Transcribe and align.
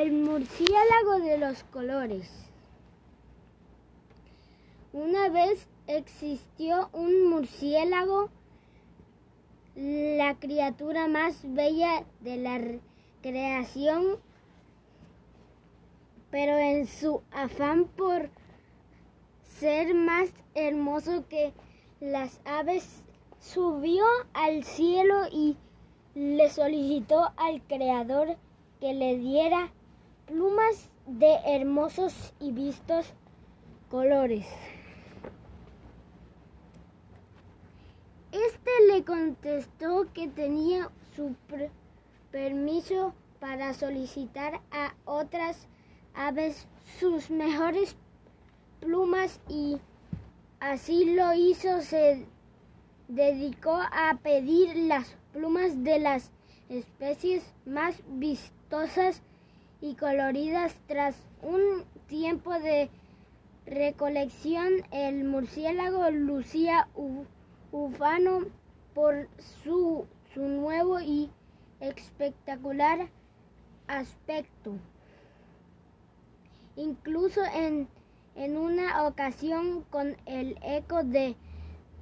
El 0.00 0.12
murciélago 0.12 1.18
de 1.24 1.38
los 1.38 1.64
colores. 1.64 2.30
Una 4.92 5.28
vez 5.28 5.66
existió 5.88 6.88
un 6.92 7.28
murciélago, 7.28 8.30
la 9.74 10.36
criatura 10.38 11.08
más 11.08 11.40
bella 11.42 12.04
de 12.20 12.36
la 12.36 12.60
creación, 13.22 14.18
pero 16.30 16.56
en 16.56 16.86
su 16.86 17.22
afán 17.32 17.86
por 17.86 18.30
ser 19.42 19.94
más 19.94 20.30
hermoso 20.54 21.26
que 21.28 21.52
las 21.98 22.40
aves, 22.44 23.02
subió 23.40 24.04
al 24.32 24.62
cielo 24.62 25.26
y 25.32 25.56
le 26.14 26.48
solicitó 26.50 27.32
al 27.36 27.62
Creador 27.62 28.36
que 28.78 28.94
le 28.94 29.18
diera 29.18 29.72
plumas 30.28 30.90
de 31.06 31.36
hermosos 31.46 32.34
y 32.38 32.52
vistos 32.52 33.06
colores. 33.90 34.46
Este 38.30 38.70
le 38.88 39.04
contestó 39.04 40.06
que 40.12 40.28
tenía 40.28 40.90
su 41.16 41.34
permiso 42.30 43.14
para 43.40 43.72
solicitar 43.72 44.60
a 44.70 44.94
otras 45.06 45.66
aves 46.14 46.66
sus 47.00 47.30
mejores 47.30 47.96
plumas 48.80 49.40
y 49.48 49.80
así 50.60 51.14
lo 51.14 51.32
hizo. 51.32 51.80
Se 51.80 52.26
dedicó 53.08 53.72
a 53.72 54.18
pedir 54.22 54.76
las 54.76 55.16
plumas 55.32 55.82
de 55.82 55.98
las 56.00 56.30
especies 56.68 57.42
más 57.64 58.02
vistosas 58.08 59.22
y 59.80 59.94
coloridas. 59.94 60.74
Tras 60.86 61.14
un 61.42 61.84
tiempo 62.06 62.52
de 62.58 62.90
recolección, 63.66 64.72
el 64.90 65.24
murciélago 65.24 66.10
lucía 66.10 66.88
ufano 67.70 68.40
por 68.94 69.28
su, 69.62 70.06
su 70.34 70.42
nuevo 70.42 71.00
y 71.00 71.30
espectacular 71.80 73.08
aspecto. 73.86 74.74
Incluso 76.76 77.42
en, 77.54 77.88
en 78.34 78.56
una 78.56 79.06
ocasión 79.06 79.82
con 79.90 80.16
el 80.26 80.58
eco 80.62 81.02
de, 81.02 81.36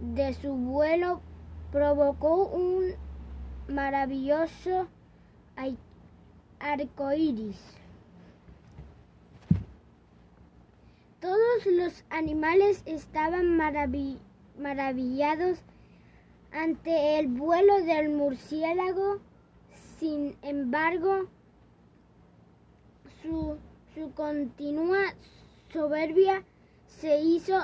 de 0.00 0.34
su 0.34 0.54
vuelo 0.54 1.20
provocó 1.72 2.46
un 2.46 2.94
maravilloso 3.68 4.88
arcoíris. 6.60 7.56
Todos 11.20 11.66
los 11.66 12.04
animales 12.10 12.82
estaban 12.86 13.56
maravillados 14.56 15.58
ante 16.52 17.18
el 17.18 17.28
vuelo 17.28 17.82
del 17.82 18.10
murciélago. 18.10 19.20
Sin 19.98 20.36
embargo, 20.42 21.26
su, 23.22 23.56
su 23.94 24.12
continua 24.12 25.14
soberbia 25.72 26.44
se 26.86 27.20
hizo 27.20 27.58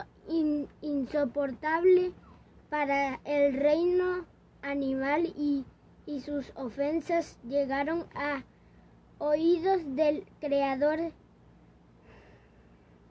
insoportable 0.80 2.12
para 2.70 3.20
el 3.24 3.54
reino 3.54 4.26
animal 4.62 5.32
y 5.36 5.64
y 6.06 6.20
sus 6.20 6.52
ofensas 6.54 7.38
llegaron 7.48 8.06
a 8.14 8.42
oídos 9.18 9.80
del 9.96 10.26
creador 10.40 11.12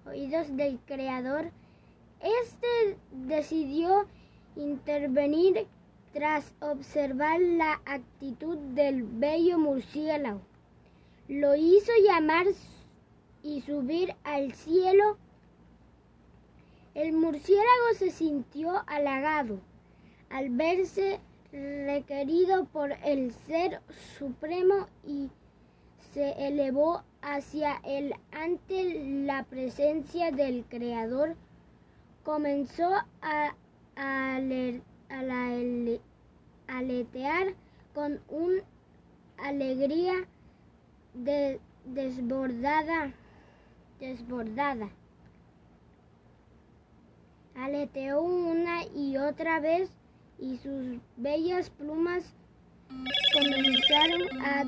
oídos 0.05 0.55
del 0.55 0.79
creador. 0.85 1.51
Este 2.19 2.97
decidió 3.11 4.07
intervenir 4.55 5.67
tras 6.13 6.53
observar 6.59 7.39
la 7.41 7.81
actitud 7.85 8.57
del 8.57 9.03
bello 9.03 9.57
murciélago. 9.57 10.41
Lo 11.27 11.55
hizo 11.55 11.91
llamar 12.05 12.45
y 13.41 13.61
subir 13.61 14.15
al 14.23 14.53
cielo. 14.53 15.17
El 16.93 17.13
murciélago 17.13 17.93
se 17.97 18.11
sintió 18.11 18.83
halagado 18.85 19.59
al 20.29 20.49
verse 20.49 21.19
requerido 21.51 22.65
por 22.65 22.91
el 23.03 23.33
Ser 23.47 23.81
Supremo 24.17 24.87
y 25.05 25.29
se 26.13 26.47
elevó 26.47 27.03
hacia 27.21 27.79
él 27.83 28.13
ante 28.31 29.23
la 29.25 29.43
presencia 29.43 30.31
del 30.31 30.65
Creador. 30.65 31.35
Comenzó 32.23 32.89
a, 33.21 33.53
aletear 36.67 37.53
con 37.93 38.19
una 38.29 38.61
alegría 39.37 40.13
desbordada, 41.85 43.13
desbordada. 43.99 44.89
Aleteó 47.55 48.21
una 48.21 48.83
y 48.95 49.17
otra 49.17 49.59
vez 49.59 49.91
y 50.39 50.57
sus 50.57 50.97
bellas 51.17 51.69
plumas 51.69 52.33
comenzaron 53.33 54.41
a 54.41 54.63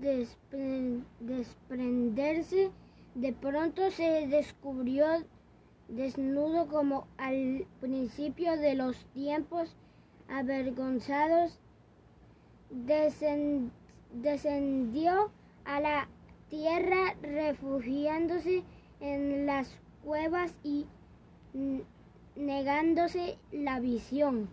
desprenderse. 0.00 2.70
De 3.14 3.32
pronto 3.32 3.90
se 3.90 4.26
descubrió 4.26 5.06
desnudo 5.88 6.68
como 6.68 7.06
al 7.16 7.66
principio 7.80 8.56
de 8.56 8.74
los 8.74 9.06
tiempos, 9.14 9.74
avergonzados, 10.28 11.58
descendió 14.12 15.30
a 15.64 15.80
la 15.80 16.08
tierra 16.50 17.14
refugiándose 17.22 18.64
en 19.00 19.46
las 19.46 19.78
cuevas 20.04 20.54
y 20.62 20.86
negándose 22.34 23.38
la 23.50 23.80
visión. 23.80 24.50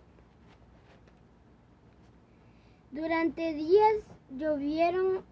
Durante 2.92 3.52
días 3.52 3.92
llovieron 4.36 5.22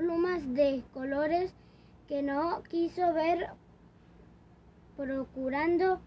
plumas 0.00 0.54
de 0.54 0.82
colores 0.94 1.52
que 2.08 2.22
no 2.22 2.62
quiso 2.70 3.12
ver, 3.12 3.48
procurando 4.96 6.00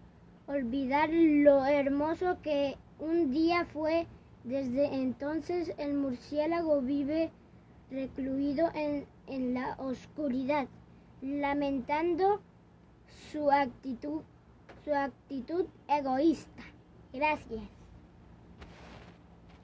olvidar 0.48 1.10
lo 1.12 1.64
hermoso 1.64 2.38
que 2.42 2.76
un 2.98 3.30
día 3.30 3.64
fue. 3.66 4.08
Desde 4.42 4.86
entonces 4.96 5.72
el 5.78 5.94
murciélago 5.94 6.82
vive 6.82 7.30
recluido 7.88 8.68
en, 8.74 9.06
en 9.28 9.54
la 9.54 9.76
oscuridad, 9.78 10.66
lamentando 11.22 12.40
su 13.30 13.48
actitud, 13.48 14.22
su 14.84 14.92
actitud 14.92 15.66
egoísta. 15.86 16.64
Gracias. 17.12 17.62